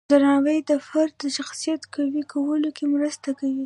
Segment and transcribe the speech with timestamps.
[0.09, 3.59] درناوی د فرد د شخصیت قوی کولو کې مرسته کوي.